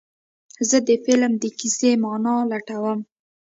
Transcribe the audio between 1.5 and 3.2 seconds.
کیسې معنی لټوم.